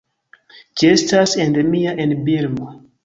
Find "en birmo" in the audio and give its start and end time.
2.07-2.73